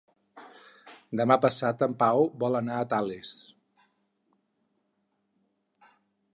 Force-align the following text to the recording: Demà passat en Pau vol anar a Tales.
Demà 1.21 1.35
passat 1.43 1.83
en 1.87 1.93
Pau 1.99 2.25
vol 2.45 2.59
anar 2.61 2.79
a 2.79 2.87
Tales. 2.95 3.35